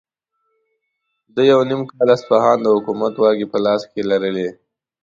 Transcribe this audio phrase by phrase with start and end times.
[1.33, 4.49] ده یو نیم کال اصفهان د حکومت واکې په خپل لاس کې لرلې.